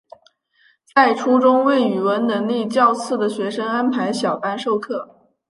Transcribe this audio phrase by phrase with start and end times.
[0.95, 5.29] 在初中为语文能力较次的学生安排小班授课。